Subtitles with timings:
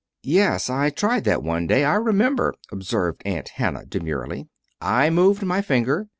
[0.23, 4.47] "Yes, I tried that one day, I remember," observed Aunt Hannah demurely.
[4.81, 6.07] "I moved my finger.